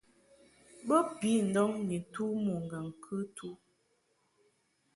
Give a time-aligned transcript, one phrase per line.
[0.87, 3.49] Bo pi ndɔŋ ni tu mo ŋgaŋ-kɨtu.